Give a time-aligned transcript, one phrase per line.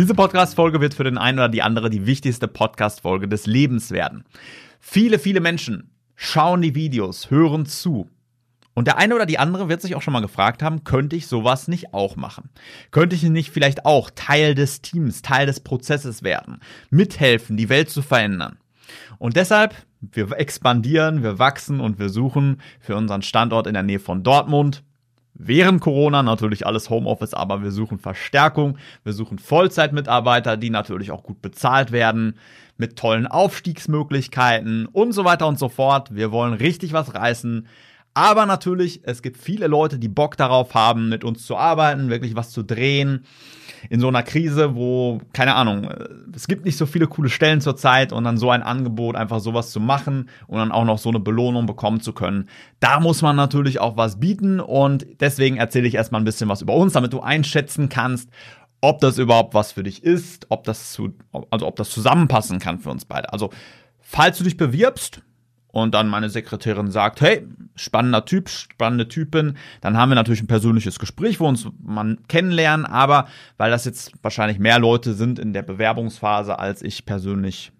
[0.00, 4.24] Diese Podcast-Folge wird für den einen oder die andere die wichtigste Podcast-Folge des Lebens werden.
[4.80, 8.08] Viele, viele Menschen schauen die Videos, hören zu.
[8.72, 11.26] Und der eine oder die andere wird sich auch schon mal gefragt haben, könnte ich
[11.26, 12.48] sowas nicht auch machen?
[12.92, 16.60] Könnte ich nicht vielleicht auch Teil des Teams, Teil des Prozesses werden?
[16.88, 18.56] Mithelfen, die Welt zu verändern?
[19.18, 24.00] Und deshalb, wir expandieren, wir wachsen und wir suchen für unseren Standort in der Nähe
[24.00, 24.82] von Dortmund
[25.42, 31.22] während Corona natürlich alles Homeoffice, aber wir suchen Verstärkung, wir suchen Vollzeitmitarbeiter, die natürlich auch
[31.22, 32.34] gut bezahlt werden,
[32.76, 36.14] mit tollen Aufstiegsmöglichkeiten und so weiter und so fort.
[36.14, 37.66] Wir wollen richtig was reißen.
[38.14, 42.34] Aber natürlich, es gibt viele Leute, die Bock darauf haben, mit uns zu arbeiten, wirklich
[42.34, 43.24] was zu drehen
[43.88, 47.60] in so einer Krise, wo, keine Ahnung, äh, es gibt nicht so viele coole Stellen
[47.60, 51.08] zurzeit und dann so ein Angebot, einfach sowas zu machen und dann auch noch so
[51.08, 52.48] eine Belohnung bekommen zu können.
[52.80, 56.62] Da muss man natürlich auch was bieten und deswegen erzähle ich erstmal ein bisschen was
[56.62, 58.28] über uns, damit du einschätzen kannst,
[58.82, 61.14] ob das überhaupt was für dich ist, ob das zu,
[61.50, 63.32] also ob das zusammenpassen kann für uns beide.
[63.32, 63.50] Also,
[64.00, 65.22] falls du dich bewirbst,
[65.72, 70.46] und dann meine Sekretärin sagt, hey, spannender Typ, spannende Typin, dann haben wir natürlich ein
[70.48, 75.52] persönliches Gespräch, wo uns man kennenlernen, aber weil das jetzt wahrscheinlich mehr Leute sind in
[75.52, 77.72] der Bewerbungsphase, als ich persönlich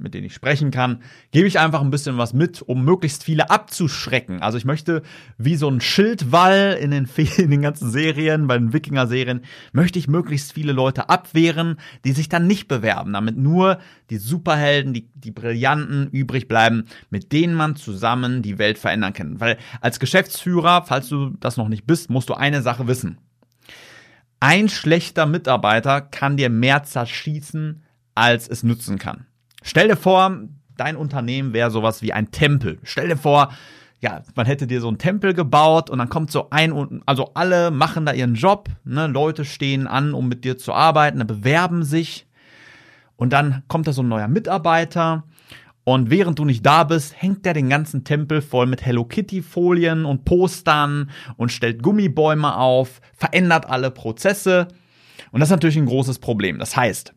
[0.00, 3.50] mit denen ich sprechen kann, gebe ich einfach ein bisschen was mit, um möglichst viele
[3.50, 4.42] abzuschrecken.
[4.42, 5.02] Also ich möchte
[5.38, 10.08] wie so ein Schildwall in den, in den ganzen Serien, bei den Wikinger-Serien, möchte ich
[10.08, 13.78] möglichst viele Leute abwehren, die sich dann nicht bewerben, damit nur
[14.10, 19.40] die Superhelden, die, die Brillanten übrig bleiben, mit denen man zusammen die Welt verändern kann.
[19.40, 23.18] Weil als Geschäftsführer, falls du das noch nicht bist, musst du eine Sache wissen.
[24.40, 27.82] Ein schlechter Mitarbeiter kann dir mehr zerschießen,
[28.14, 29.26] als es nützen kann.
[29.62, 30.38] Stell dir vor,
[30.76, 32.78] dein Unternehmen wäre sowas wie ein Tempel.
[32.82, 33.50] Stell dir vor,
[34.00, 37.70] ja, man hätte dir so einen Tempel gebaut und dann kommt so ein, also alle
[37.70, 42.26] machen da ihren Job, ne, Leute stehen an, um mit dir zu arbeiten, bewerben sich
[43.16, 45.24] und dann kommt da so ein neuer Mitarbeiter
[45.84, 49.42] und während du nicht da bist, hängt der den ganzen Tempel voll mit Hello Kitty
[49.42, 54.68] Folien und Postern und stellt Gummibäume auf, verändert alle Prozesse
[55.30, 56.58] und das ist natürlich ein großes Problem.
[56.58, 57.12] Das heißt,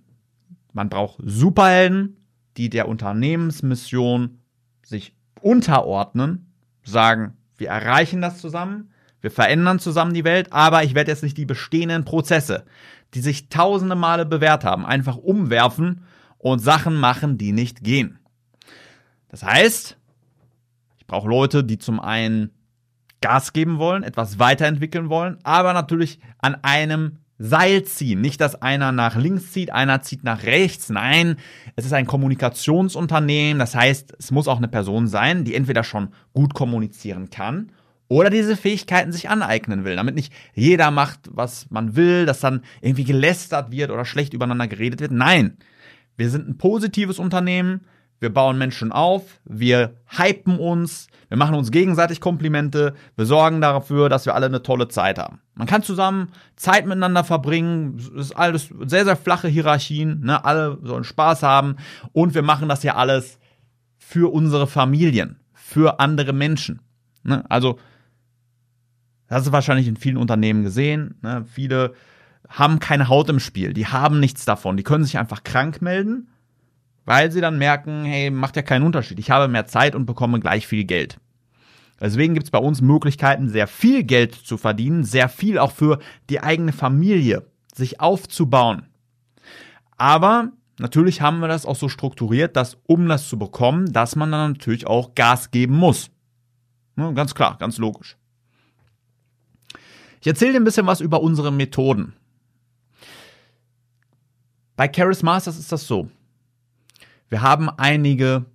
[0.74, 2.18] man braucht Superhelden,
[2.58, 4.40] die der Unternehmensmission
[4.84, 6.54] sich unterordnen,
[6.84, 8.92] sagen, wir erreichen das zusammen,
[9.22, 12.66] wir verändern zusammen die Welt, aber ich werde jetzt nicht die bestehenden Prozesse,
[13.14, 16.04] die sich tausende Male bewährt haben, einfach umwerfen
[16.38, 18.20] und Sachen machen, die nicht gehen.
[19.30, 19.98] Das heißt,
[20.98, 22.52] ich brauche Leute, die zum einen
[23.22, 28.22] Gas geben wollen, etwas weiterentwickeln wollen, aber natürlich an einem Seil ziehen.
[28.22, 30.90] Nicht, dass einer nach links zieht, einer zieht nach rechts.
[30.90, 31.36] Nein,
[31.76, 33.60] es ist ein Kommunikationsunternehmen.
[33.60, 37.70] Das heißt, es muss auch eine Person sein, die entweder schon gut kommunizieren kann
[38.08, 42.62] oder diese Fähigkeiten sich aneignen will, damit nicht jeder macht, was man will, dass dann
[42.80, 45.12] irgendwie gelästert wird oder schlecht übereinander geredet wird.
[45.12, 45.58] Nein,
[46.16, 47.82] wir sind ein positives Unternehmen.
[48.24, 54.08] Wir bauen Menschen auf, wir hypen uns, wir machen uns gegenseitig Komplimente, wir sorgen dafür,
[54.08, 55.42] dass wir alle eine tolle Zeit haben.
[55.56, 60.46] Man kann zusammen Zeit miteinander verbringen, es ist alles sehr, sehr flache Hierarchien, ne?
[60.46, 61.76] alle sollen Spaß haben
[62.14, 63.40] und wir machen das ja alles
[63.98, 66.80] für unsere Familien, für andere Menschen.
[67.24, 67.44] Ne?
[67.50, 67.78] Also,
[69.28, 71.16] das ist wahrscheinlich in vielen Unternehmen gesehen.
[71.22, 71.44] Ne?
[71.52, 71.94] Viele
[72.48, 76.30] haben keine Haut im Spiel, die haben nichts davon, die können sich einfach krank melden,
[77.06, 80.40] weil sie dann merken, hey, macht ja keinen Unterschied, ich habe mehr Zeit und bekomme
[80.40, 81.20] gleich viel Geld.
[82.00, 86.00] Deswegen gibt es bei uns Möglichkeiten, sehr viel Geld zu verdienen, sehr viel auch für
[86.30, 88.88] die eigene Familie, sich aufzubauen.
[89.98, 94.32] Aber natürlich haben wir das auch so strukturiert, dass um das zu bekommen, dass man
[94.32, 96.10] dann natürlich auch Gas geben muss.
[96.96, 98.18] Ne, ganz klar, ganz logisch.
[100.20, 102.14] Ich erzähle dir ein bisschen was über unsere Methoden.
[104.76, 106.10] Bei Charis Masters ist das so.
[107.34, 108.46] Wir haben einige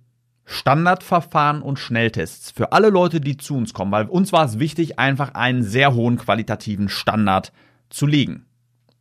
[0.45, 4.97] Standardverfahren und Schnelltests für alle Leute, die zu uns kommen, weil uns war es wichtig,
[4.97, 7.51] einfach einen sehr hohen qualitativen Standard
[7.89, 8.45] zu legen.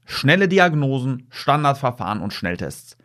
[0.05, 2.97] Schnelle Diagnosen, Standardverfahren und Schnelltests.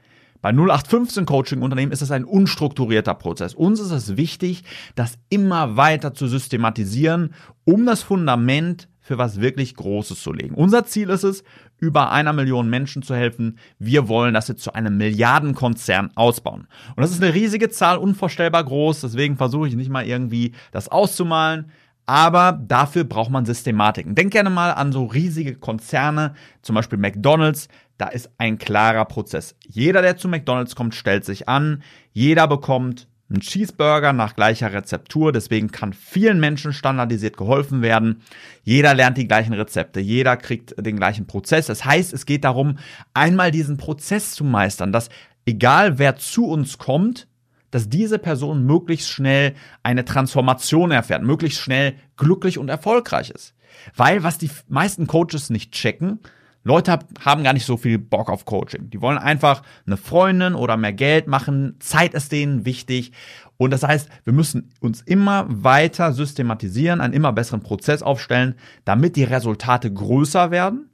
[0.41, 3.53] Bei 0815 Coaching Unternehmen ist es ein unstrukturierter Prozess.
[3.53, 4.63] Uns ist es wichtig,
[4.95, 7.35] das immer weiter zu systematisieren,
[7.65, 10.55] um das Fundament für was wirklich Großes zu legen.
[10.55, 11.43] Unser Ziel ist es,
[11.77, 13.59] über einer Million Menschen zu helfen.
[13.77, 16.67] Wir wollen das jetzt zu einem Milliardenkonzern ausbauen.
[16.95, 19.01] Und das ist eine riesige Zahl, unvorstellbar groß.
[19.01, 21.69] Deswegen versuche ich nicht mal irgendwie das auszumalen.
[22.05, 24.15] Aber dafür braucht man Systematiken.
[24.15, 27.67] Denk gerne mal an so riesige Konzerne, zum Beispiel McDonald's.
[27.97, 29.55] Da ist ein klarer Prozess.
[29.67, 31.83] Jeder, der zu McDonald's kommt, stellt sich an.
[32.11, 35.31] Jeder bekommt einen Cheeseburger nach gleicher Rezeptur.
[35.31, 38.21] Deswegen kann vielen Menschen standardisiert geholfen werden.
[38.63, 39.99] Jeder lernt die gleichen Rezepte.
[39.99, 41.67] Jeder kriegt den gleichen Prozess.
[41.67, 42.77] Das heißt, es geht darum,
[43.13, 45.09] einmal diesen Prozess zu meistern, dass
[45.45, 47.27] egal wer zu uns kommt,
[47.71, 53.55] dass diese Person möglichst schnell eine Transformation erfährt, möglichst schnell glücklich und erfolgreich ist.
[53.95, 56.19] Weil was die meisten Coaches nicht checken,
[56.63, 58.89] Leute haben gar nicht so viel Bock auf Coaching.
[58.89, 61.75] Die wollen einfach eine Freundin oder mehr Geld machen.
[61.79, 63.11] Zeit ist denen wichtig.
[63.57, 68.55] Und das heißt, wir müssen uns immer weiter systematisieren, einen immer besseren Prozess aufstellen,
[68.85, 70.89] damit die Resultate größer werden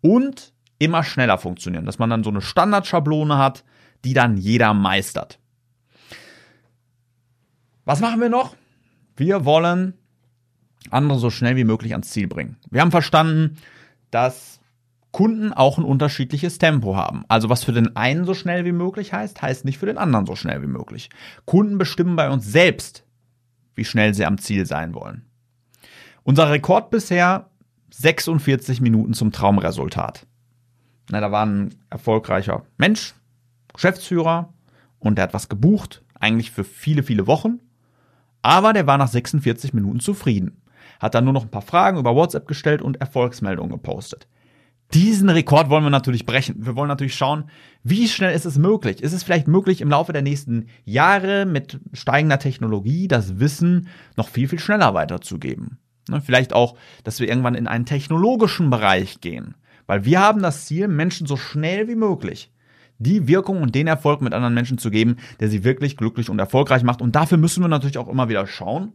[0.00, 1.86] und immer schneller funktionieren.
[1.86, 3.64] Dass man dann so eine Standardschablone hat,
[4.04, 5.38] die dann jeder meistert.
[7.84, 8.56] Was machen wir noch?
[9.16, 9.94] Wir wollen
[10.90, 12.56] andere so schnell wie möglich ans Ziel bringen.
[12.70, 13.56] Wir haben verstanden,
[14.10, 14.60] dass
[15.14, 17.24] Kunden auch ein unterschiedliches Tempo haben.
[17.28, 20.26] Also was für den einen so schnell wie möglich heißt, heißt nicht für den anderen
[20.26, 21.08] so schnell wie möglich.
[21.44, 23.04] Kunden bestimmen bei uns selbst,
[23.76, 25.24] wie schnell sie am Ziel sein wollen.
[26.24, 27.48] Unser Rekord bisher
[27.92, 30.26] 46 Minuten zum Traumresultat.
[31.10, 33.14] Na, da war ein erfolgreicher Mensch,
[33.72, 34.52] Geschäftsführer
[34.98, 37.60] und der hat was gebucht, eigentlich für viele, viele Wochen.
[38.42, 40.60] Aber der war nach 46 Minuten zufrieden.
[40.98, 44.26] Hat dann nur noch ein paar Fragen über WhatsApp gestellt und Erfolgsmeldungen gepostet.
[44.94, 46.64] Diesen Rekord wollen wir natürlich brechen.
[46.64, 47.50] Wir wollen natürlich schauen,
[47.82, 49.02] wie schnell ist es möglich?
[49.02, 54.28] Ist es vielleicht möglich, im Laufe der nächsten Jahre mit steigender Technologie das Wissen noch
[54.28, 55.78] viel, viel schneller weiterzugeben?
[56.08, 59.56] Ne, vielleicht auch, dass wir irgendwann in einen technologischen Bereich gehen.
[59.86, 62.52] Weil wir haben das Ziel, Menschen so schnell wie möglich
[62.98, 66.38] die Wirkung und den Erfolg mit anderen Menschen zu geben, der sie wirklich glücklich und
[66.38, 67.02] erfolgreich macht.
[67.02, 68.92] Und dafür müssen wir natürlich auch immer wieder schauen,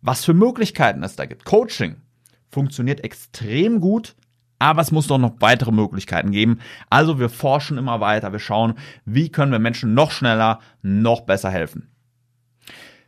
[0.00, 1.44] was für Möglichkeiten es da gibt.
[1.44, 1.96] Coaching
[2.48, 4.16] funktioniert extrem gut
[4.58, 6.58] aber es muss doch noch weitere Möglichkeiten geben.
[6.90, 8.32] Also wir forschen immer weiter.
[8.32, 8.74] Wir schauen,
[9.04, 11.88] wie können wir Menschen noch schneller, noch besser helfen.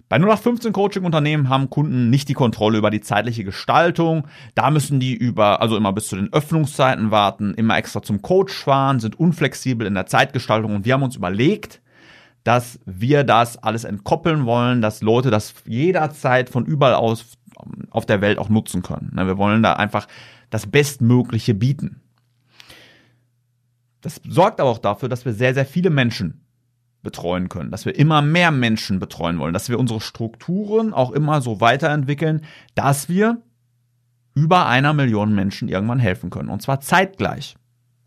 [0.09, 4.29] Bei 0815 Coaching Unternehmen haben Kunden nicht die Kontrolle über die zeitliche Gestaltung.
[4.55, 8.55] Da müssen die über, also immer bis zu den Öffnungszeiten warten, immer extra zum Coach
[8.55, 11.81] fahren, sind unflexibel in der Zeitgestaltung und wir haben uns überlegt,
[12.45, 17.37] dass wir das alles entkoppeln wollen, dass Leute das jederzeit von überall aus
[17.91, 19.11] auf der Welt auch nutzen können.
[19.15, 20.07] Ne, wir wollen da einfach
[20.51, 22.01] das Bestmögliche bieten.
[24.01, 26.47] Das sorgt aber auch dafür, dass wir sehr, sehr viele Menschen
[27.03, 31.41] betreuen können, dass wir immer mehr Menschen betreuen wollen, dass wir unsere Strukturen auch immer
[31.41, 32.43] so weiterentwickeln,
[32.75, 33.43] dass wir
[34.35, 36.51] über einer Million Menschen irgendwann helfen können.
[36.51, 37.57] Und zwar zeitgleich.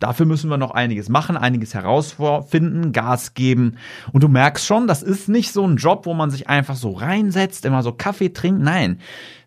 [0.00, 3.76] Dafür müssen wir noch einiges machen, einiges herausfinden, Gas geben.
[4.12, 6.92] Und du merkst schon, das ist nicht so ein Job, wo man sich einfach so
[6.92, 8.62] reinsetzt, immer so Kaffee trinkt.
[8.62, 8.98] Nein,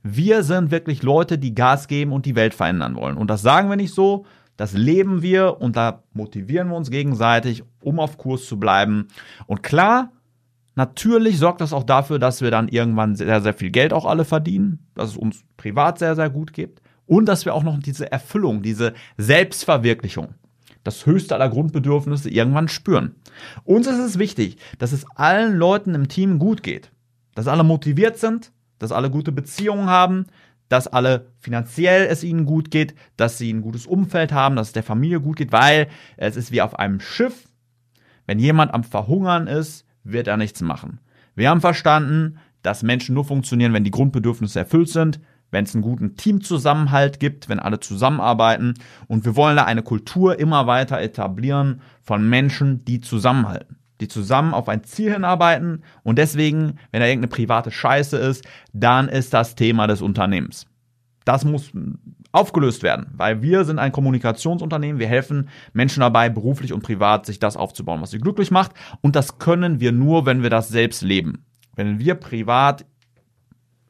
[0.03, 3.17] wir sind wirklich Leute, die Gas geben und die Welt verändern wollen.
[3.17, 7.63] Und das sagen wir nicht so, das leben wir und da motivieren wir uns gegenseitig,
[7.81, 9.07] um auf Kurs zu bleiben.
[9.47, 10.11] Und klar,
[10.75, 14.23] natürlich sorgt das auch dafür, dass wir dann irgendwann sehr, sehr viel Geld auch alle
[14.23, 18.11] verdienen, dass es uns privat sehr, sehr gut geht und dass wir auch noch diese
[18.11, 20.35] Erfüllung, diese Selbstverwirklichung
[20.83, 23.15] das höchste aller Grundbedürfnisse irgendwann spüren.
[23.63, 26.91] Uns ist es wichtig, dass es allen Leuten im Team gut geht,
[27.35, 30.25] dass alle motiviert sind, dass alle gute Beziehungen haben,
[30.69, 34.73] dass alle finanziell es ihnen gut geht, dass sie ein gutes Umfeld haben, dass es
[34.73, 35.87] der Familie gut geht, weil
[36.17, 37.47] es ist wie auf einem Schiff.
[38.25, 40.99] Wenn jemand am Verhungern ist, wird er nichts machen.
[41.35, 45.19] Wir haben verstanden, dass Menschen nur funktionieren, wenn die Grundbedürfnisse erfüllt sind
[45.53, 48.73] wenn es einen guten Teamzusammenhalt gibt, wenn alle zusammenarbeiten.
[49.07, 54.55] Und wir wollen da eine Kultur immer weiter etablieren von Menschen, die zusammenhalten, die zusammen
[54.55, 55.83] auf ein Ziel hinarbeiten.
[56.01, 58.43] Und deswegen, wenn da irgendeine private Scheiße ist,
[58.73, 60.65] dann ist das Thema des Unternehmens.
[61.23, 61.71] Das muss
[62.31, 64.99] aufgelöst werden, weil wir sind ein Kommunikationsunternehmen.
[64.99, 68.71] Wir helfen Menschen dabei, beruflich und privat sich das aufzubauen, was sie glücklich macht.
[69.01, 71.45] Und das können wir nur, wenn wir das selbst leben.
[71.75, 72.85] Wenn wir privat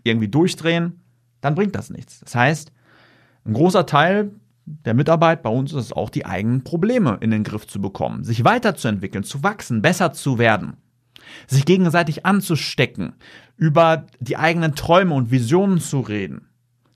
[0.03, 1.02] irgendwie durchdrehen,
[1.43, 2.21] dann bringt das nichts.
[2.21, 2.71] Das heißt,
[3.45, 4.31] ein großer Teil
[4.65, 8.23] der Mitarbeit bei uns ist es auch, die eigenen Probleme in den Griff zu bekommen,
[8.23, 10.77] sich weiterzuentwickeln, zu wachsen, besser zu werden,
[11.47, 13.15] sich gegenseitig anzustecken,
[13.57, 16.47] über die eigenen Träume und Visionen zu reden,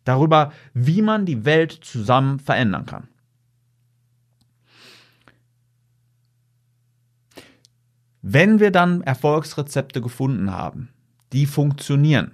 [0.05, 3.09] darüber, wie man die Welt zusammen verändern kann.
[8.21, 10.87] Wenn wir dann Erfolgsrezepte gefunden haben,
[11.33, 12.31] die funktionieren,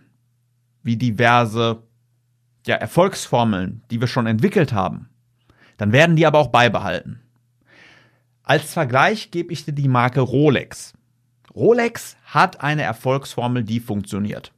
[0.83, 1.81] wie diverse
[2.65, 5.09] ja, Erfolgsformeln, die wir schon entwickelt haben,
[5.77, 7.21] dann werden die aber auch beibehalten.
[8.43, 10.93] Als Vergleich gebe ich dir die Marke Rolex.
[11.55, 14.51] Rolex hat eine Erfolgsformel, die funktioniert.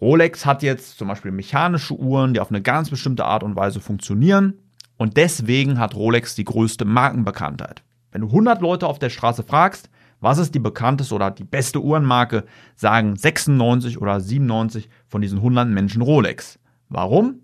[0.00, 3.80] Rolex hat jetzt zum Beispiel mechanische Uhren, die auf eine ganz bestimmte Art und Weise
[3.80, 4.54] funktionieren.
[4.96, 7.82] Und deswegen hat Rolex die größte Markenbekanntheit.
[8.10, 11.80] Wenn du 100 Leute auf der Straße fragst, was ist die bekannteste oder die beste
[11.80, 12.44] Uhrenmarke,
[12.74, 16.58] sagen 96 oder 97 von diesen 100 Menschen Rolex.
[16.88, 17.40] Warum?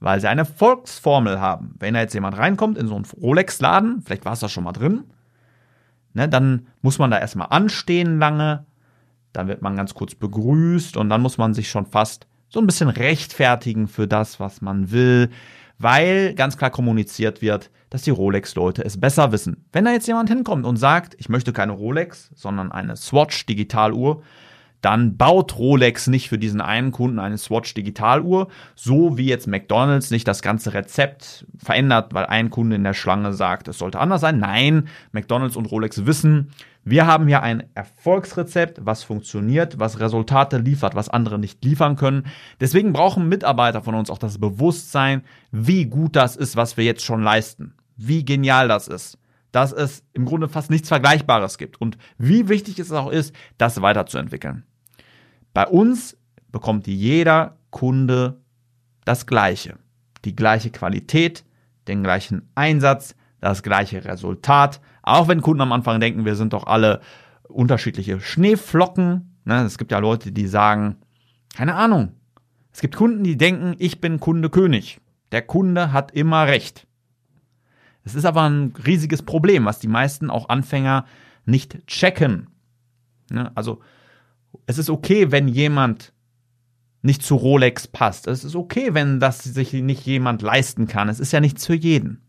[0.00, 1.74] Weil sie eine Volksformel haben.
[1.78, 4.72] Wenn da jetzt jemand reinkommt in so einen Rolex-Laden, vielleicht war es da schon mal
[4.72, 5.04] drin,
[6.14, 8.66] ne, dann muss man da erstmal anstehen lange,
[9.32, 12.66] dann wird man ganz kurz begrüßt und dann muss man sich schon fast so ein
[12.66, 15.30] bisschen rechtfertigen für das, was man will,
[15.78, 19.64] weil ganz klar kommuniziert wird, dass die Rolex-Leute es besser wissen.
[19.72, 24.22] Wenn da jetzt jemand hinkommt und sagt, ich möchte keine Rolex, sondern eine Swatch Digitaluhr,
[24.80, 30.10] dann baut Rolex nicht für diesen einen Kunden eine Swatch Digitaluhr, so wie jetzt McDonald's
[30.10, 34.20] nicht das ganze Rezept verändert, weil ein Kunde in der Schlange sagt, es sollte anders
[34.20, 34.38] sein.
[34.38, 36.50] Nein, McDonald's und Rolex wissen,
[36.82, 42.24] wir haben hier ein Erfolgsrezept, was funktioniert, was Resultate liefert, was andere nicht liefern können.
[42.58, 45.22] Deswegen brauchen Mitarbeiter von uns auch das Bewusstsein,
[45.52, 47.74] wie gut das ist, was wir jetzt schon leisten.
[47.96, 49.18] Wie genial das ist.
[49.52, 51.80] Dass es im Grunde fast nichts Vergleichbares gibt.
[51.80, 54.64] Und wie wichtig es auch ist, das weiterzuentwickeln.
[55.52, 56.16] Bei uns
[56.52, 58.40] bekommt jeder Kunde
[59.04, 59.78] das Gleiche.
[60.24, 61.44] Die gleiche Qualität,
[61.88, 64.80] den gleichen Einsatz, das gleiche Resultat.
[65.02, 67.00] Auch wenn Kunden am Anfang denken, wir sind doch alle
[67.48, 69.38] unterschiedliche Schneeflocken.
[69.44, 70.96] Ne, es gibt ja Leute, die sagen,
[71.54, 72.12] keine Ahnung.
[72.72, 75.00] Es gibt Kunden, die denken, ich bin Kunde König.
[75.32, 76.86] Der Kunde hat immer recht.
[78.04, 81.04] Es ist aber ein riesiges Problem, was die meisten auch Anfänger
[81.44, 82.48] nicht checken.
[83.30, 83.80] Ne, also
[84.66, 86.12] es ist okay, wenn jemand
[87.02, 88.26] nicht zu Rolex passt.
[88.26, 91.08] Es ist okay, wenn das sich nicht jemand leisten kann.
[91.08, 92.22] Es ist ja nichts für jeden.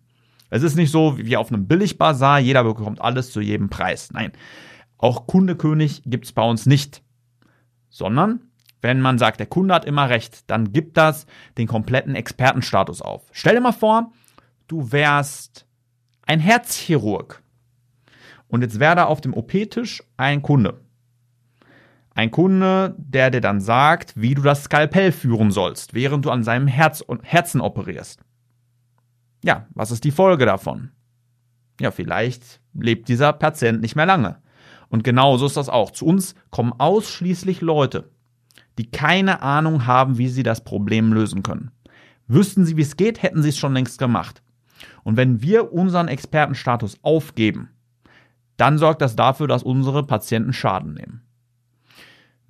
[0.49, 4.11] Es ist nicht so wie auf einem Billigbazar, jeder bekommt alles zu jedem Preis.
[4.11, 4.31] Nein,
[4.97, 7.01] auch Kundekönig gibt es bei uns nicht.
[7.89, 8.41] Sondern,
[8.81, 11.25] wenn man sagt, der Kunde hat immer recht, dann gibt das
[11.57, 13.23] den kompletten Expertenstatus auf.
[13.31, 14.11] Stell dir mal vor,
[14.67, 15.65] du wärst
[16.25, 17.41] ein Herzchirurg.
[18.47, 20.81] Und jetzt wäre da auf dem OP-Tisch ein Kunde.
[22.13, 26.43] Ein Kunde, der dir dann sagt, wie du das Skalpell führen sollst, während du an
[26.43, 28.19] seinem Herz Herzen operierst.
[29.43, 30.91] Ja, was ist die Folge davon?
[31.79, 34.37] Ja, vielleicht lebt dieser Patient nicht mehr lange.
[34.89, 35.91] Und genauso ist das auch.
[35.91, 38.11] Zu uns kommen ausschließlich Leute,
[38.77, 41.71] die keine Ahnung haben, wie sie das Problem lösen können.
[42.27, 44.43] Wüssten sie, wie es geht, hätten sie es schon längst gemacht.
[45.03, 47.69] Und wenn wir unseren Expertenstatus aufgeben,
[48.57, 51.21] dann sorgt das dafür, dass unsere Patienten Schaden nehmen.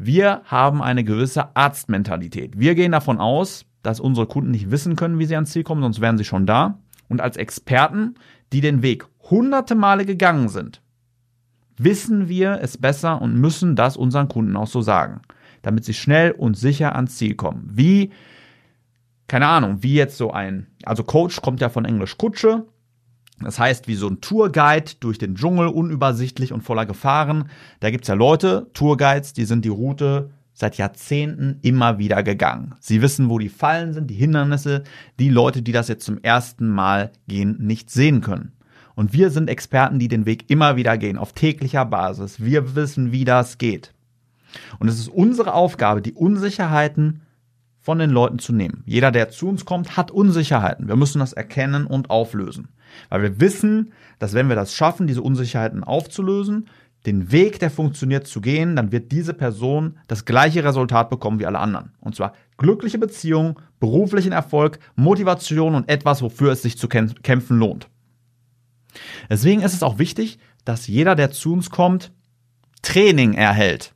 [0.04, 2.58] Wir haben eine gewisse Arztmentalität.
[2.58, 5.84] Wir gehen davon aus, dass unsere Kunden nicht wissen können, wie sie ans Ziel kommen,
[5.84, 6.80] sonst wären sie schon da.
[7.08, 8.16] Und als Experten,
[8.52, 10.82] die den Weg hunderte Male gegangen sind,
[11.78, 15.22] wissen wir es besser und müssen das unseren Kunden auch so sagen,
[15.62, 17.70] damit sie schnell und sicher ans Ziel kommen.
[17.72, 18.10] Wie,
[19.28, 22.66] keine Ahnung, wie jetzt so ein, also Coach kommt ja von Englisch Kutsche,
[23.44, 27.50] das heißt, wie so ein Tourguide durch den Dschungel, unübersichtlich und voller Gefahren.
[27.80, 32.76] Da gibt's ja Leute, Tourguides, die sind die Route seit Jahrzehnten immer wieder gegangen.
[32.80, 34.84] Sie wissen, wo die Fallen sind, die Hindernisse,
[35.20, 38.54] die Leute, die das jetzt zum ersten Mal gehen, nicht sehen können.
[38.96, 42.44] Und wir sind Experten, die den Weg immer wieder gehen, auf täglicher Basis.
[42.44, 43.94] Wir wissen, wie das geht.
[44.80, 47.22] Und es ist unsere Aufgabe, die Unsicherheiten
[47.82, 48.84] von den Leuten zu nehmen.
[48.86, 50.88] Jeder, der zu uns kommt, hat Unsicherheiten.
[50.88, 52.70] Wir müssen das erkennen und auflösen.
[53.10, 56.70] Weil wir wissen, dass wenn wir das schaffen, diese Unsicherheiten aufzulösen,
[57.08, 61.48] den Weg, der funktioniert, zu gehen, dann wird diese Person das gleiche Resultat bekommen wie
[61.48, 61.94] alle anderen.
[62.00, 67.88] Und zwar glückliche Beziehungen, beruflichen Erfolg, Motivation und etwas, wofür es sich zu kämpfen lohnt.
[69.30, 72.12] Deswegen ist es auch wichtig, dass jeder, der zu uns kommt,
[72.84, 73.96] Training erhält.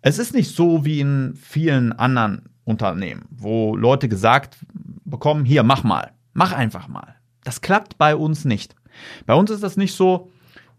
[0.00, 4.58] Es ist nicht so wie in vielen anderen Unternehmen, wo Leute gesagt
[5.04, 7.16] bekommen, hier, mach mal, mach einfach mal.
[7.44, 8.74] Das klappt bei uns nicht.
[9.26, 10.30] Bei uns ist das nicht so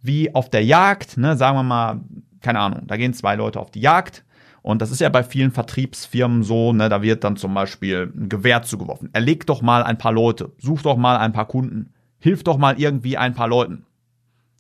[0.02, 2.02] wie auf der Jagd, ne, sagen wir mal,
[2.42, 4.24] keine Ahnung, da gehen zwei Leute auf die Jagd
[4.62, 8.30] und das ist ja bei vielen Vertriebsfirmen so, ne, da wird dann zum Beispiel ein
[8.30, 9.10] Gewehr zugeworfen.
[9.14, 12.80] Erleg doch mal ein paar Leute, such doch mal ein paar Kunden, hilf doch mal
[12.80, 13.86] irgendwie ein paar Leuten.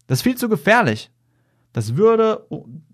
[0.07, 1.11] Das ist viel zu gefährlich.
[1.71, 2.45] Das würde,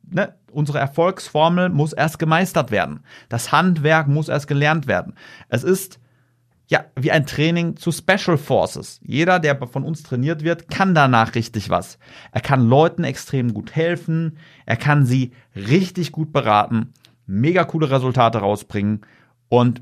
[0.10, 3.02] ne, unsere Erfolgsformel muss erst gemeistert werden.
[3.30, 5.14] Das Handwerk muss erst gelernt werden.
[5.48, 6.00] Es ist
[6.68, 9.00] ja, wie ein Training zu Special Forces.
[9.02, 11.98] Jeder, der von uns trainiert wird, kann danach richtig was.
[12.32, 14.38] Er kann Leuten extrem gut helfen,
[14.68, 16.94] er kann sie richtig gut beraten,
[17.26, 19.02] mega coole Resultate rausbringen
[19.50, 19.82] und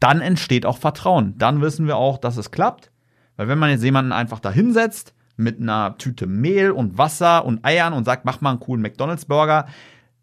[0.00, 1.38] dann entsteht auch Vertrauen.
[1.38, 2.90] Dann wissen wir auch, dass es klappt.
[3.36, 7.64] Weil wenn man jetzt jemanden einfach da hinsetzt mit einer Tüte Mehl und Wasser und
[7.64, 9.66] Eiern und sagt, mach mal einen coolen McDonalds-Burger,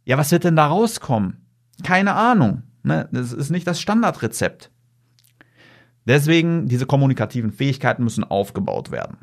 [0.06, 1.46] ja, was wird denn da rauskommen?
[1.84, 2.64] Keine Ahnung.
[2.84, 3.08] Ne?
[3.12, 4.72] Das ist nicht das Standardrezept.
[6.06, 9.18] Deswegen, diese kommunikativen Fähigkeiten müssen aufgebaut werden.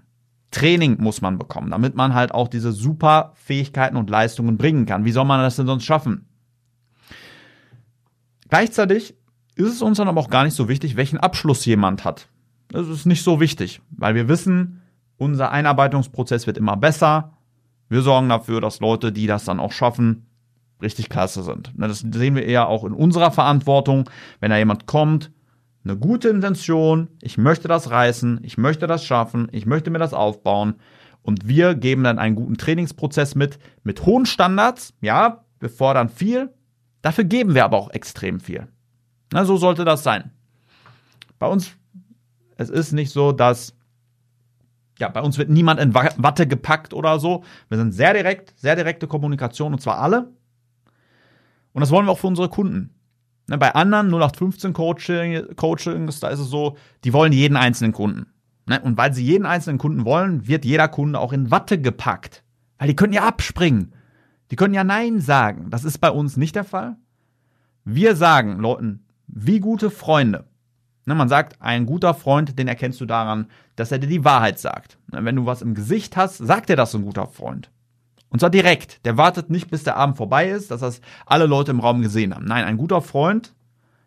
[0.52, 5.04] Training muss man bekommen, damit man halt auch diese super Fähigkeiten und Leistungen bringen kann.
[5.04, 6.28] Wie soll man das denn sonst schaffen?
[8.48, 9.16] Gleichzeitig
[9.56, 12.28] ist es uns dann aber auch gar nicht so wichtig, welchen Abschluss jemand hat.
[12.68, 14.82] Das ist nicht so wichtig, weil wir wissen,
[15.18, 17.32] unser Einarbeitungsprozess wird immer besser.
[17.88, 20.26] Wir sorgen dafür, dass Leute, die das dann auch schaffen,
[20.82, 21.72] richtig klasse sind.
[21.76, 25.30] Das sehen wir eher auch in unserer Verantwortung, wenn da jemand kommt,
[25.84, 30.14] eine gute Intention, ich möchte das reißen, ich möchte das schaffen, ich möchte mir das
[30.14, 30.74] aufbauen
[31.22, 36.52] und wir geben dann einen guten Trainingsprozess mit, mit hohen Standards, ja, wir fordern viel,
[37.02, 38.66] dafür geben wir aber auch extrem viel.
[39.32, 40.32] Na, so sollte das sein.
[41.38, 41.72] Bei uns,
[42.56, 43.74] es ist nicht so, dass,
[44.98, 47.44] ja, bei uns wird niemand in Watte gepackt oder so.
[47.68, 50.32] Wir sind sehr direkt, sehr direkte Kommunikation und zwar alle.
[51.72, 52.90] Und das wollen wir auch für unsere Kunden.
[53.48, 58.26] Ne, bei anderen 0815 Coaching, Coachings, da ist es so, die wollen jeden einzelnen Kunden.
[58.66, 62.42] Ne, und weil sie jeden einzelnen Kunden wollen, wird jeder Kunde auch in Watte gepackt.
[62.78, 63.92] Weil die können ja abspringen.
[64.50, 65.70] Die können ja Nein sagen.
[65.70, 66.96] Das ist bei uns nicht der Fall.
[67.84, 70.44] Wir sagen Leuten, wie gute Freunde.
[71.06, 73.46] Ne, man sagt, ein guter Freund, den erkennst du daran,
[73.76, 74.98] dass er dir die Wahrheit sagt.
[75.06, 77.70] Wenn du was im Gesicht hast, sagt er das ein guter Freund.
[78.28, 79.04] Und zwar direkt.
[79.06, 82.34] Der wartet nicht, bis der Abend vorbei ist, dass das alle Leute im Raum gesehen
[82.34, 82.44] haben.
[82.44, 83.54] Nein, ein guter Freund,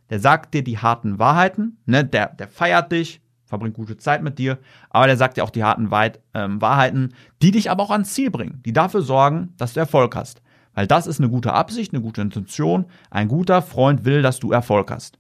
[0.10, 2.04] der sagt dir die harten Wahrheiten, ne?
[2.04, 4.58] der, der feiert dich, verbringt gute Zeit mit dir,
[4.90, 8.14] aber der sagt dir auch die harten Weit, ähm, Wahrheiten, die dich aber auch ans
[8.14, 10.42] Ziel bringen, die dafür sorgen, dass du Erfolg hast.
[10.74, 12.86] Weil das ist eine gute Absicht, eine gute Intention.
[13.10, 15.19] Ein guter Freund will, dass du Erfolg hast.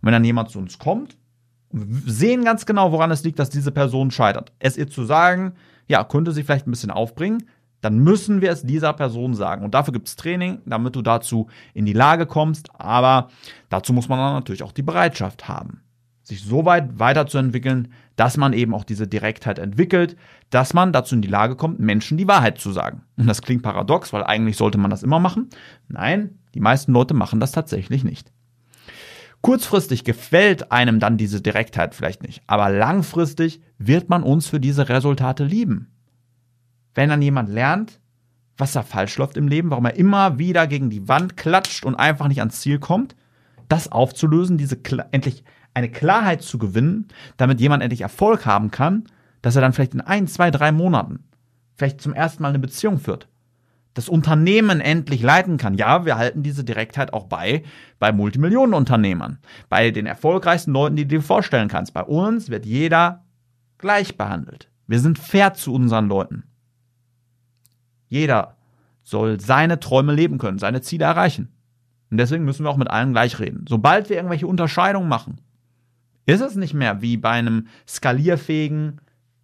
[0.00, 1.16] Und wenn dann jemand zu uns kommt,
[1.72, 4.52] sehen ganz genau, woran es liegt, dass diese Person scheitert.
[4.58, 5.54] Es ihr zu sagen,
[5.86, 7.44] ja, könnte sie vielleicht ein bisschen aufbringen,
[7.80, 9.64] dann müssen wir es dieser Person sagen.
[9.64, 12.70] Und dafür gibt es Training, damit du dazu in die Lage kommst.
[12.74, 13.28] Aber
[13.68, 15.82] dazu muss man dann natürlich auch die Bereitschaft haben,
[16.22, 20.16] sich so weit weiterzuentwickeln, dass man eben auch diese Direktheit entwickelt,
[20.50, 23.02] dass man dazu in die Lage kommt, Menschen die Wahrheit zu sagen.
[23.16, 25.48] Und das klingt paradox, weil eigentlich sollte man das immer machen.
[25.86, 28.32] Nein, die meisten Leute machen das tatsächlich nicht.
[29.40, 34.88] Kurzfristig gefällt einem dann diese Direktheit vielleicht nicht, aber langfristig wird man uns für diese
[34.88, 35.92] Resultate lieben.
[36.94, 38.00] Wenn dann jemand lernt,
[38.56, 41.94] was da falsch läuft im Leben, warum er immer wieder gegen die Wand klatscht und
[41.94, 43.14] einfach nicht ans Ziel kommt,
[43.68, 44.78] das aufzulösen, diese
[45.12, 49.04] endlich eine Klarheit zu gewinnen, damit jemand endlich Erfolg haben kann,
[49.42, 51.24] dass er dann vielleicht in ein, zwei, drei Monaten
[51.76, 53.28] vielleicht zum ersten Mal eine Beziehung führt,
[53.94, 55.74] das Unternehmen endlich leiten kann.
[55.74, 57.64] Ja, wir halten diese Direktheit auch bei
[57.98, 61.94] bei Multimillionenunternehmern, bei den erfolgreichsten Leuten, die du dir vorstellen kannst.
[61.94, 63.24] Bei uns wird jeder
[63.78, 64.70] gleich behandelt.
[64.86, 66.44] Wir sind fair zu unseren Leuten.
[68.08, 68.56] Jeder
[69.02, 71.48] soll seine Träume leben können, seine Ziele erreichen.
[72.10, 73.64] Und deswegen müssen wir auch mit allen gleich reden.
[73.68, 75.40] Sobald wir irgendwelche Unterscheidungen machen,
[76.26, 79.00] ist es nicht mehr wie bei einem skalierfähigen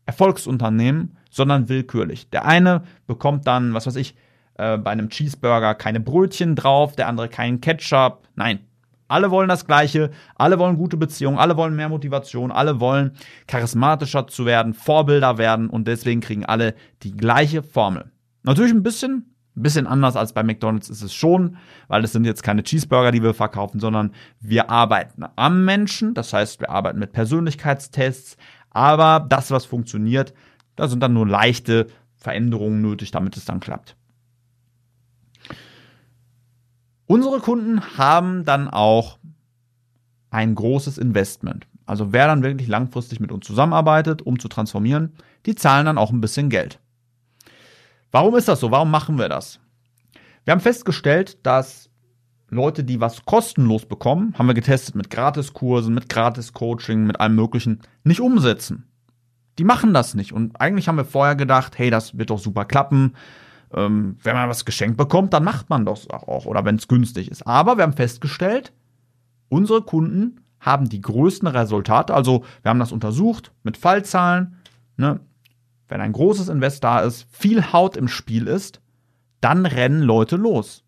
[0.06, 2.28] Erfolgsunternehmen, sondern willkürlich.
[2.30, 4.14] Der eine bekommt dann, was weiß ich,
[4.54, 8.28] äh, bei einem Cheeseburger keine Brötchen drauf, der andere keinen Ketchup.
[8.34, 8.60] Nein,
[9.08, 13.12] alle wollen das Gleiche, alle wollen gute Beziehungen, alle wollen mehr Motivation, alle wollen
[13.46, 18.10] charismatischer zu werden, Vorbilder werden und deswegen kriegen alle die gleiche Formel.
[18.42, 21.56] Natürlich ein bisschen, ein bisschen anders als bei McDonald's ist es schon,
[21.88, 26.14] weil es sind jetzt keine Cheeseburger, die wir verkaufen, sondern wir arbeiten am Menschen.
[26.14, 28.36] Das heißt, wir arbeiten mit Persönlichkeitstests.
[28.70, 30.34] Aber das, was funktioniert,
[30.76, 31.86] da sind dann nur leichte
[32.16, 33.96] Veränderungen nötig, damit es dann klappt.
[37.06, 39.18] Unsere Kunden haben dann auch
[40.30, 41.66] ein großes Investment.
[41.86, 45.12] Also wer dann wirklich langfristig mit uns zusammenarbeitet, um zu transformieren,
[45.46, 46.80] die zahlen dann auch ein bisschen Geld.
[48.10, 48.70] Warum ist das so?
[48.70, 49.60] Warum machen wir das?
[50.44, 51.90] Wir haben festgestellt, dass
[52.48, 57.80] Leute, die was kostenlos bekommen, haben wir getestet mit Gratiskursen, mit Gratis-Coaching, mit allem Möglichen,
[58.04, 58.86] nicht umsetzen.
[59.58, 60.32] Die machen das nicht.
[60.32, 63.14] Und eigentlich haben wir vorher gedacht, hey, das wird doch super klappen.
[63.74, 66.46] Ähm, wenn man was geschenkt bekommt, dann macht man das auch.
[66.46, 67.46] Oder wenn es günstig ist.
[67.46, 68.72] Aber wir haben festgestellt,
[69.48, 72.14] unsere Kunden haben die größten Resultate.
[72.14, 74.56] Also wir haben das untersucht mit Fallzahlen.
[74.96, 75.20] Ne?
[75.88, 78.80] wenn ein großes Invest da ist, viel Haut im Spiel ist,
[79.40, 80.82] dann rennen Leute los.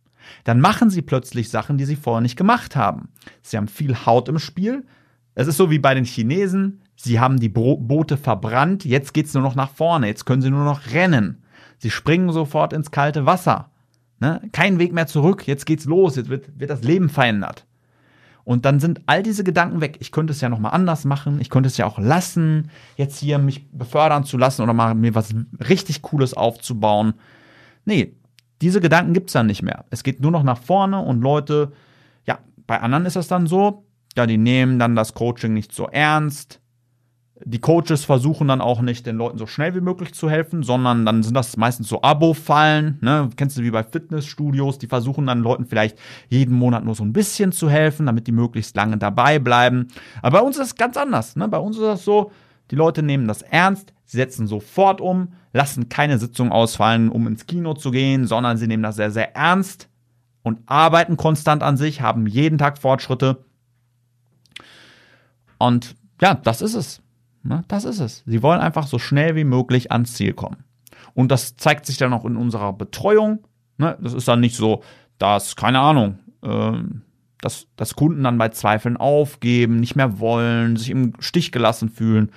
[0.45, 3.11] Dann machen sie plötzlich Sachen, die sie vorher nicht gemacht haben.
[3.43, 4.85] Sie haben viel Haut im Spiel.
[5.35, 6.83] Es ist so wie bei den Chinesen.
[6.97, 8.85] Sie haben die Bo Boote verbrannt.
[8.85, 10.09] Jetzt geht's nur noch nach vorne.
[10.09, 11.43] Jetzt können sie nur noch rennen.
[11.79, 13.71] Sie springen sofort ins kalte Wasser.
[14.19, 14.41] Ne?
[14.53, 15.47] Kein Weg mehr zurück.
[15.47, 16.17] Jetzt geht's los.
[16.17, 17.67] Jetzt wird, wird das Leben verändert.
[18.45, 19.97] Und dann sind all diese Gedanken weg.
[19.99, 21.41] Ich könnte es ja nochmal anders machen.
[21.41, 25.17] Ich könnte es ja auch lassen, jetzt hier mich befördern zu lassen oder mal mir
[25.17, 25.35] was
[25.69, 27.15] richtig Cooles aufzubauen.
[27.85, 28.15] Nee,
[28.63, 29.85] diese Gedanken gibt es dann nicht mehr.
[29.91, 31.73] Es geht nur noch nach vorne und Leute,
[32.25, 33.85] ja, bei anderen ist es dann so,
[34.17, 36.61] ja, die nehmen dann das Coaching nicht so ernst
[37.45, 41.05] die Coaches versuchen dann auch nicht, den Leuten so schnell wie möglich zu helfen, sondern
[41.05, 42.99] dann sind das meistens so Abo-Fallen.
[43.03, 43.29] Ne?
[43.37, 44.79] Kennst du wie bei Fitnessstudios?
[44.79, 48.33] Die versuchen dann Leuten vielleicht jeden Monat nur so ein bisschen zu helfen, damit die
[48.33, 49.89] möglichst lange dabei bleiben.
[50.23, 51.37] Aber bei uns ist es ganz anders.
[51.37, 51.47] Ne?
[51.49, 52.33] Bei uns ist das so,
[52.71, 57.47] die Leute nehmen das ernst, sie setzen sofort um, lassen keine Sitzung ausfallen, um ins
[57.47, 59.89] Kino zu gehen, sondern sie nehmen das sehr, sehr ernst
[60.43, 63.45] und arbeiten konstant an sich, haben jeden Tag Fortschritte.
[65.59, 67.03] Und ja, das ist es.
[67.47, 67.65] Ne?
[67.69, 68.23] Das ist es.
[68.27, 70.65] Sie wollen einfach so schnell wie möglich ans Ziel kommen.
[71.15, 73.41] Und das zeigt sich dann auch in unserer Betreuung.
[73.79, 73.97] Ne?
[74.01, 74.83] Das ist dann nicht so,
[75.19, 76.73] dass, keine Ahnung, äh,
[77.41, 82.31] dass, dass Kunden dann bei Zweifeln aufgeben, nicht mehr wollen, sich im Stich gelassen fühlen.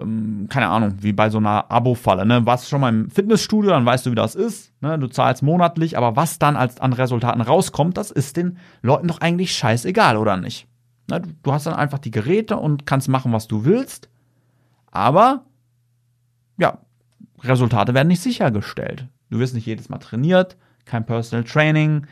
[0.00, 2.26] Ähm, keine Ahnung, wie bei so einer Abo-Falle.
[2.26, 2.44] Ne?
[2.46, 4.72] Warst schon mal im Fitnessstudio, dann weißt du, wie das ist.
[4.80, 4.98] Ne?
[4.98, 9.20] Du zahlst monatlich, aber was dann als an Resultaten rauskommt, das ist den Leuten doch
[9.20, 10.66] eigentlich scheißegal, oder nicht?
[11.08, 11.22] Ne?
[11.42, 14.08] Du hast dann einfach die Geräte und kannst machen, was du willst.
[14.92, 15.46] Aber
[16.58, 16.78] ja,
[17.42, 19.08] Resultate werden nicht sichergestellt.
[19.30, 22.06] Du wirst nicht jedes Mal trainiert, kein Personal Training.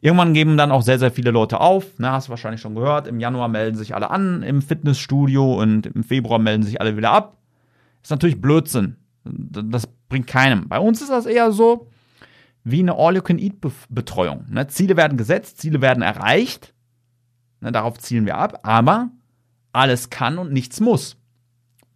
[0.00, 1.98] Irgendwann geben dann auch sehr, sehr viele Leute auf.
[1.98, 3.06] Ne, hast du wahrscheinlich schon gehört.
[3.06, 7.12] Im Januar melden sich alle an im Fitnessstudio und im Februar melden sich alle wieder
[7.12, 7.38] ab.
[8.02, 8.96] Ist natürlich Blödsinn.
[9.24, 10.68] Das bringt keinem.
[10.68, 11.88] Bei uns ist das eher so
[12.64, 14.46] wie eine All-You-Can-Eat-Betreuung.
[14.50, 16.74] Ne, Ziele werden gesetzt, Ziele werden erreicht.
[17.60, 18.60] Ne, darauf zielen wir ab.
[18.62, 19.10] Aber
[19.72, 21.16] alles kann und nichts muss.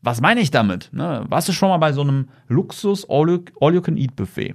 [0.02, 0.90] Was meine ich damit?
[0.92, 1.24] Ne?
[1.28, 4.54] Warst du schon mal bei so einem Luxus All-You-Can-Eat-Buffet?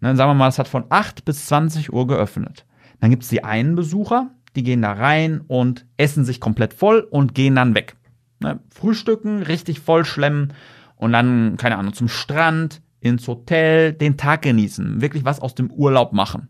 [0.00, 2.64] Ne, sagen wir mal, es hat von 8 bis 20 Uhr geöffnet.
[3.00, 7.00] Dann gibt es die einen Besucher, die gehen da rein und essen sich komplett voll
[7.00, 7.96] und gehen dann weg.
[8.40, 8.60] Ne?
[8.70, 10.52] Frühstücken, richtig voll schlemmen
[10.96, 15.70] und dann, keine Ahnung, zum Strand, ins Hotel, den Tag genießen, wirklich was aus dem
[15.70, 16.48] Urlaub machen.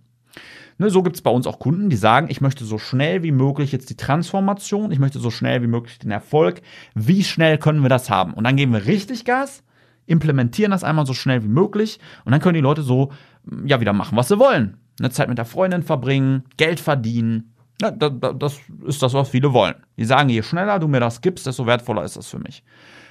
[0.81, 3.33] Ne, so gibt es bei uns auch Kunden, die sagen, ich möchte so schnell wie
[3.33, 6.63] möglich jetzt die Transformation, ich möchte so schnell wie möglich den Erfolg.
[6.95, 8.33] Wie schnell können wir das haben?
[8.33, 9.63] Und dann geben wir richtig Gas,
[10.07, 13.13] implementieren das einmal so schnell wie möglich und dann können die Leute so
[13.63, 14.79] ja wieder machen, was sie wollen.
[14.99, 17.53] Eine Zeit mit der Freundin verbringen, Geld verdienen.
[17.83, 19.75] Ja, das ist das, was viele wollen.
[19.99, 22.65] Die sagen, je schneller du mir das gibst, desto wertvoller ist das für mich.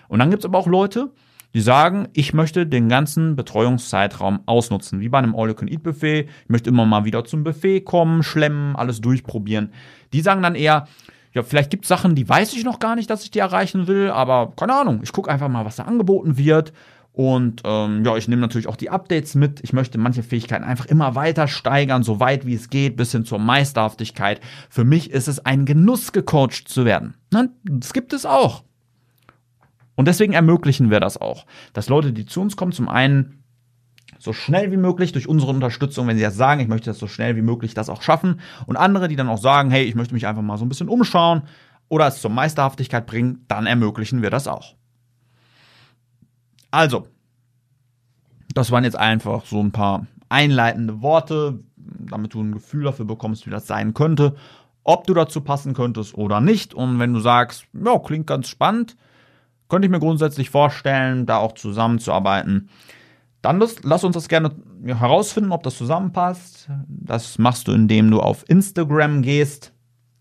[0.07, 1.11] Und dann gibt es aber auch Leute,
[1.53, 6.27] die sagen, ich möchte den ganzen Betreuungszeitraum ausnutzen, wie bei einem All-You-Can-Eat-Buffet.
[6.43, 9.73] Ich möchte immer mal wieder zum Buffet kommen, schlemmen, alles durchprobieren.
[10.13, 10.87] Die sagen dann eher,
[11.33, 13.87] ja, vielleicht gibt es Sachen, die weiß ich noch gar nicht, dass ich die erreichen
[13.87, 16.73] will, aber keine Ahnung, ich gucke einfach mal, was da angeboten wird.
[17.11, 19.59] Und ähm, ja, ich nehme natürlich auch die Updates mit.
[19.61, 23.25] Ich möchte manche Fähigkeiten einfach immer weiter steigern, so weit wie es geht, bis hin
[23.25, 24.39] zur Meisterhaftigkeit.
[24.69, 27.15] Für mich ist es ein Genuss, gecoacht zu werden.
[27.29, 28.63] Das gibt es auch.
[29.99, 33.43] Und deswegen ermöglichen wir das auch, dass Leute, die zu uns kommen, zum einen
[34.17, 37.07] so schnell wie möglich durch unsere Unterstützung, wenn sie das sagen, ich möchte das so
[37.07, 38.39] schnell wie möglich das auch schaffen.
[38.65, 40.87] Und andere, die dann auch sagen, hey, ich möchte mich einfach mal so ein bisschen
[40.87, 41.41] umschauen
[41.89, 44.75] oder es zur Meisterhaftigkeit bringen, dann ermöglichen wir das auch.
[46.71, 47.09] Also,
[48.53, 53.45] das waren jetzt einfach so ein paar einleitende Worte, damit du ein Gefühl dafür bekommst,
[53.47, 54.37] wie das sein könnte,
[54.85, 56.73] ob du dazu passen könntest oder nicht.
[56.73, 58.95] Und wenn du sagst, ja, klingt ganz spannend,
[59.69, 62.69] könnte ich mir grundsätzlich vorstellen, da auch zusammenzuarbeiten.
[63.41, 64.51] Dann lass, lass uns das gerne
[64.83, 66.69] herausfinden, ob das zusammenpasst.
[66.87, 69.73] Das machst du, indem du auf Instagram gehst.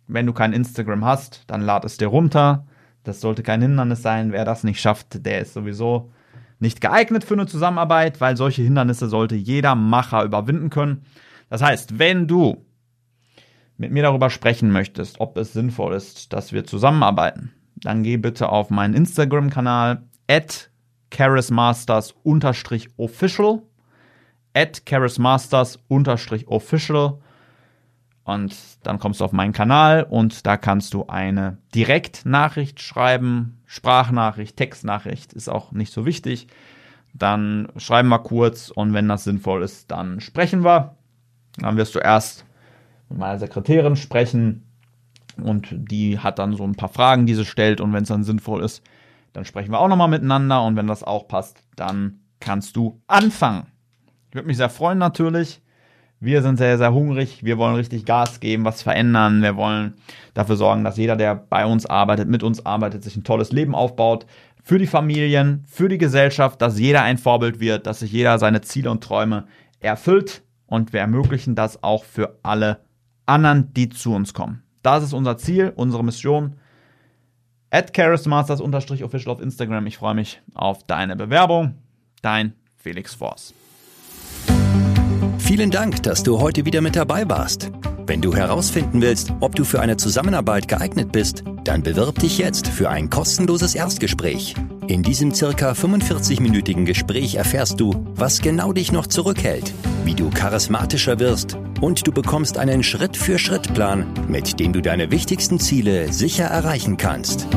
[0.07, 2.67] Wenn du kein Instagram hast, dann lad es dir runter.
[3.03, 4.33] Das sollte kein Hindernis sein.
[4.33, 6.13] Wer das nicht schafft, der ist sowieso
[6.61, 11.05] nicht geeignet für eine Zusammenarbeit, weil solche Hindernisse sollte jeder Macher überwinden können.
[11.51, 12.65] Das heißt, wenn du
[13.77, 18.49] mit mir darüber sprechen möchtest, ob es sinnvoll ist, dass wir zusammenarbeiten, dann geh bitte
[18.49, 20.71] auf meinen Instagram-Kanal at
[21.11, 23.63] charismasters-official
[24.55, 27.19] at charismasters-official
[28.29, 34.55] und dann kommst du auf meinen Kanal und da kannst du eine Direktnachricht schreiben, Sprachnachricht,
[34.55, 36.47] Textnachricht ist auch nicht so wichtig.
[37.15, 40.97] Dann schreiben wir kurz und wenn das sinnvoll ist, dann sprechen wir.
[41.57, 42.45] Dann wirst du erst
[43.09, 44.68] mit meiner Sekretärin sprechen,
[45.43, 48.25] und die hat dann so ein paar Fragen, die sie stellt und wenn es dann
[48.25, 48.83] sinnvoll ist,
[49.33, 53.67] dann sprechen wir auch nochmal miteinander und wenn das auch passt, dann kannst du anfangen.
[54.29, 55.63] Ich würde mich sehr freuen natürlich.
[56.21, 57.45] Wir sind sehr, sehr hungrig.
[57.45, 59.41] Wir wollen richtig Gas geben, was verändern.
[59.41, 59.95] Wir wollen
[60.35, 63.75] dafür sorgen, dass jeder, der bei uns arbeitet, mit uns arbeitet, sich ein tolles Leben
[63.75, 64.27] aufbaut.
[64.65, 68.63] Für die Familien, für die Gesellschaft, dass jeder ein Vorbild wird, dass sich jeder seine
[68.63, 69.47] Ziele und Träume
[69.79, 70.43] erfüllt.
[70.67, 72.81] Und wir ermöglichen das auch für alle
[73.25, 74.63] anderen, die zu uns kommen.
[74.83, 76.55] Das ist unser Ziel, unsere Mission.
[77.71, 79.87] At charismasters-official auf Instagram.
[79.87, 81.75] Ich freue mich auf deine Bewerbung.
[82.23, 83.53] Dein Felix Force.
[85.39, 87.71] Vielen Dank, dass du heute wieder mit dabei warst.
[88.07, 92.67] Wenn du herausfinden willst, ob du für eine Zusammenarbeit geeignet bist, dann bewirb dich jetzt
[92.67, 94.55] für ein kostenloses Erstgespräch.
[94.87, 101.19] In diesem circa 45-minütigen Gespräch erfährst du, was genau dich noch zurückhält, wie du charismatischer
[101.19, 107.49] wirst und du bekommst einen Schritt-für-Schritt-Plan, mit dem du deine wichtigsten Ziele sicher erreichen kannst.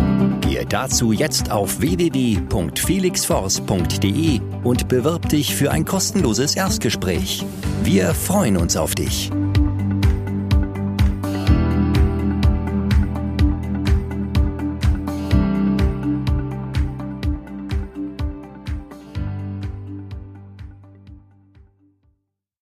[0.41, 7.45] Gehe dazu jetzt auf www.felixforce.de und bewirb dich für ein kostenloses Erstgespräch.
[7.83, 9.31] Wir freuen uns auf dich.